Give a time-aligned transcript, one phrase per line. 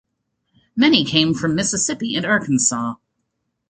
[0.75, 2.95] Many came from Mississippi and Arkansas.